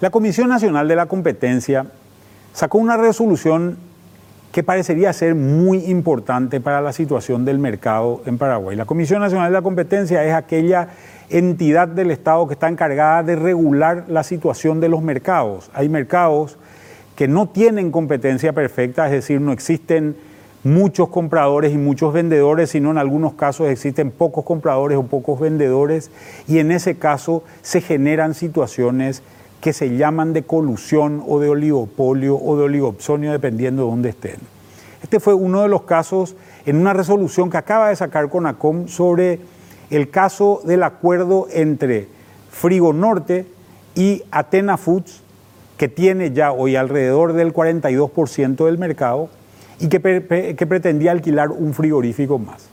La 0.00 0.10
Comisión 0.10 0.48
Nacional 0.48 0.86
de 0.86 0.94
la 0.94 1.06
Competencia 1.06 1.86
sacó 2.52 2.78
una 2.78 2.96
resolución 2.96 3.76
que 4.52 4.62
parecería 4.62 5.12
ser 5.12 5.34
muy 5.34 5.86
importante 5.86 6.60
para 6.60 6.80
la 6.80 6.92
situación 6.92 7.44
del 7.44 7.58
mercado 7.58 8.22
en 8.24 8.38
Paraguay. 8.38 8.76
La 8.76 8.84
Comisión 8.84 9.20
Nacional 9.20 9.48
de 9.48 9.58
la 9.58 9.62
Competencia 9.62 10.24
es 10.24 10.32
aquella 10.32 10.90
entidad 11.30 11.88
del 11.88 12.12
Estado 12.12 12.46
que 12.46 12.54
está 12.54 12.68
encargada 12.68 13.24
de 13.24 13.34
regular 13.34 14.04
la 14.06 14.22
situación 14.22 14.78
de 14.78 14.88
los 14.88 15.02
mercados. 15.02 15.68
Hay 15.74 15.88
mercados 15.88 16.58
que 17.16 17.26
no 17.26 17.48
tienen 17.48 17.90
competencia 17.90 18.52
perfecta, 18.52 19.06
es 19.06 19.12
decir, 19.12 19.40
no 19.40 19.50
existen 19.50 20.16
muchos 20.62 21.08
compradores 21.08 21.72
y 21.72 21.76
muchos 21.76 22.12
vendedores, 22.12 22.70
sino 22.70 22.92
en 22.92 22.98
algunos 22.98 23.34
casos 23.34 23.68
existen 23.68 24.12
pocos 24.12 24.44
compradores 24.44 24.96
o 24.96 25.02
pocos 25.02 25.40
vendedores, 25.40 26.12
y 26.46 26.60
en 26.60 26.70
ese 26.70 26.96
caso 26.98 27.42
se 27.62 27.80
generan 27.80 28.34
situaciones 28.34 29.22
que 29.60 29.72
se 29.72 29.96
llaman 29.96 30.32
de 30.32 30.42
colusión 30.42 31.22
o 31.26 31.40
de 31.40 31.48
oligopolio 31.48 32.36
o 32.36 32.56
de 32.56 32.64
oligopsonio, 32.64 33.32
dependiendo 33.32 33.84
de 33.84 33.90
dónde 33.90 34.08
estén. 34.10 34.36
Este 35.02 35.20
fue 35.20 35.34
uno 35.34 35.62
de 35.62 35.68
los 35.68 35.82
casos 35.82 36.36
en 36.66 36.76
una 36.76 36.92
resolución 36.92 37.50
que 37.50 37.56
acaba 37.56 37.88
de 37.88 37.96
sacar 37.96 38.28
CONACOM 38.28 38.88
sobre 38.88 39.40
el 39.90 40.10
caso 40.10 40.60
del 40.64 40.82
acuerdo 40.82 41.46
entre 41.50 42.08
Frigo 42.50 42.92
Norte 42.92 43.46
y 43.94 44.22
Atena 44.30 44.76
Foods, 44.76 45.22
que 45.76 45.88
tiene 45.88 46.32
ya 46.32 46.52
hoy 46.52 46.76
alrededor 46.76 47.32
del 47.32 47.52
42% 47.52 48.66
del 48.66 48.78
mercado 48.78 49.28
y 49.78 49.88
que, 49.88 50.54
que 50.56 50.66
pretendía 50.66 51.12
alquilar 51.12 51.50
un 51.50 51.72
frigorífico 51.72 52.38
más. 52.38 52.68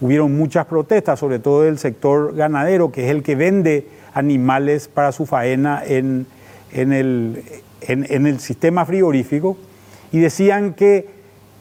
Hubieron 0.00 0.36
muchas 0.36 0.66
protestas, 0.66 1.18
sobre 1.18 1.38
todo 1.38 1.62
del 1.62 1.78
sector 1.78 2.34
ganadero, 2.34 2.90
que 2.90 3.04
es 3.04 3.10
el 3.10 3.22
que 3.22 3.34
vende 3.34 3.86
animales 4.14 4.88
para 4.88 5.12
su 5.12 5.26
faena 5.26 5.82
en, 5.84 6.26
el, 6.72 7.42
el 7.80 8.40
sistema 8.40 8.84
frigorífico 8.84 9.56
y 10.12 10.20
decían 10.20 10.74
que 10.74 11.20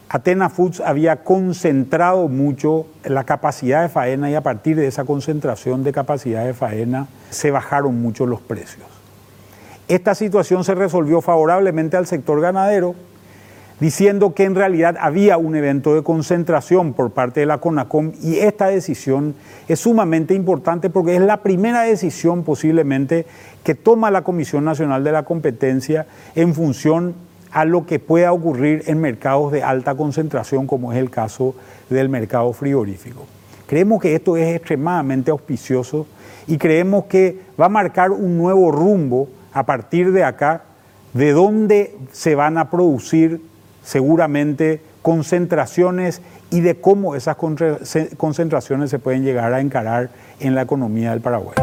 Atena 0.09 0.49
Foods 0.49 0.81
había 0.81 1.23
concentrado 1.23 2.27
mucho 2.27 2.87
la 3.03 3.25
capacidad 3.25 3.83
de 3.83 3.89
faena 3.89 4.29
y 4.31 4.35
a 4.35 4.41
partir 4.41 4.75
de 4.75 4.87
esa 4.87 5.05
concentración 5.05 5.83
de 5.83 5.91
capacidad 5.91 6.45
de 6.45 6.55
faena 6.55 7.07
se 7.29 7.51
bajaron 7.51 8.01
mucho 8.01 8.25
los 8.25 8.41
precios. 8.41 8.87
Esta 9.87 10.15
situación 10.15 10.63
se 10.63 10.75
resolvió 10.75 11.21
favorablemente 11.21 11.97
al 11.97 12.07
sector 12.07 12.41
ganadero 12.41 12.95
diciendo 13.79 14.33
que 14.33 14.43
en 14.43 14.55
realidad 14.55 14.97
había 14.99 15.37
un 15.37 15.55
evento 15.55 15.95
de 15.95 16.03
concentración 16.03 16.93
por 16.93 17.11
parte 17.11 17.39
de 17.39 17.45
la 17.45 17.59
CONACOM 17.59 18.11
y 18.21 18.37
esta 18.37 18.67
decisión 18.67 19.35
es 19.67 19.79
sumamente 19.79 20.33
importante 20.33 20.89
porque 20.89 21.15
es 21.15 21.21
la 21.21 21.37
primera 21.37 21.83
decisión 21.83 22.43
posiblemente 22.43 23.25
que 23.63 23.75
toma 23.75 24.11
la 24.11 24.23
Comisión 24.23 24.65
Nacional 24.65 25.03
de 25.03 25.11
la 25.11 25.23
Competencia 25.23 26.07
en 26.35 26.53
función 26.53 27.15
a 27.51 27.65
lo 27.65 27.85
que 27.85 27.99
pueda 27.99 28.31
ocurrir 28.31 28.83
en 28.87 28.99
mercados 28.99 29.51
de 29.51 29.63
alta 29.63 29.95
concentración 29.95 30.67
como 30.67 30.91
es 30.91 30.99
el 30.99 31.09
caso 31.09 31.55
del 31.89 32.09
mercado 32.09 32.51
frigorífico. 32.53 33.25
Creemos 33.65 34.01
que 34.01 34.15
esto 34.15 34.35
es 34.35 34.55
extremadamente 34.55 35.31
auspicioso 35.31 36.05
y 36.47 36.57
creemos 36.57 37.05
que 37.05 37.39
va 37.59 37.67
a 37.67 37.69
marcar 37.69 38.11
un 38.11 38.37
nuevo 38.37 38.71
rumbo 38.71 39.29
a 39.53 39.65
partir 39.65 40.11
de 40.11 40.23
acá 40.23 40.63
de 41.13 41.31
dónde 41.31 41.95
se 42.11 42.35
van 42.35 42.57
a 42.57 42.69
producir 42.69 43.41
seguramente 43.83 44.81
concentraciones 45.01 46.21
y 46.51 46.61
de 46.61 46.79
cómo 46.79 47.15
esas 47.15 47.35
concentraciones 47.35 48.89
se 48.89 48.99
pueden 48.99 49.23
llegar 49.23 49.53
a 49.53 49.61
encarar 49.61 50.09
en 50.39 50.55
la 50.55 50.61
economía 50.61 51.11
del 51.11 51.21
Paraguay. 51.21 51.55